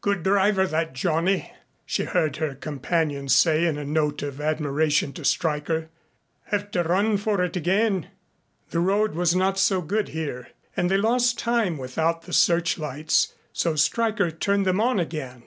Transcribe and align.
"Good 0.00 0.22
driver, 0.22 0.64
that 0.64 0.92
Johnny," 0.92 1.52
she 1.84 2.04
heard 2.04 2.36
her 2.36 2.54
companion 2.54 3.28
say 3.28 3.66
in 3.66 3.76
a 3.76 3.84
note 3.84 4.22
of 4.22 4.40
admiration 4.40 5.12
to 5.14 5.24
Stryker. 5.24 5.88
"Have 6.44 6.70
to 6.70 6.84
run 6.84 7.16
for 7.16 7.42
it 7.42 7.56
again." 7.56 8.06
The 8.70 8.78
road 8.78 9.16
was 9.16 9.34
not 9.34 9.58
so 9.58 9.80
good 9.82 10.10
here 10.10 10.50
and 10.76 10.88
they 10.88 10.98
lost 10.98 11.36
time 11.36 11.78
without 11.78 12.22
the 12.22 12.32
searchlights, 12.32 13.34
so 13.52 13.74
Stryker 13.74 14.30
turned 14.30 14.66
them 14.66 14.80
on 14.80 15.00
again. 15.00 15.42